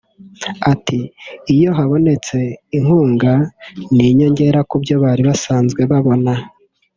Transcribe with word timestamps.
Ati 0.71 0.99
"Iyo 1.53 1.69
habonetse 1.77 2.37
inkunga 2.77 3.33
ni 3.95 4.03
inyongera 4.11 4.59
kubyo 4.69 4.95
bari 5.03 5.21
basanzwe 5.29 5.81
babona 5.91 6.33